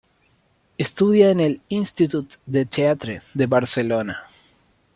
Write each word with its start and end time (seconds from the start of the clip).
Estudia 0.79 1.29
en 1.29 1.39
el 1.39 1.61
Institut 1.69 2.37
del 2.47 2.67
Teatre 2.67 3.21
de 3.35 3.45
Barcelona. 3.45 4.23